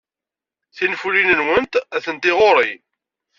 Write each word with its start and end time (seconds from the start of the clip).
Tinfulin-nwent 0.75 1.73
atenti 1.95 2.31
ɣer-i. 2.39 2.71